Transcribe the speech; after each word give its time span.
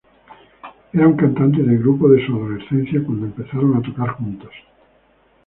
Él 0.93 0.99
era 0.99 1.07
un 1.09 1.15
cantante 1.15 1.61
del 1.61 1.77
grupo 1.77 2.09
de 2.09 2.25
su 2.25 2.33
adolescencia, 2.35 3.03
cuando 3.05 3.27
empezaron 3.27 3.75
a 3.75 3.83
tocar 3.83 4.09
juntos. 4.15 4.49